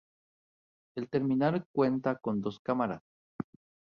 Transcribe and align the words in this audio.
El 0.95 1.09
terminal 1.11 1.67
cuenta 1.71 2.15
con 2.17 2.41
dos 2.41 2.59
cámaras. 2.59 3.03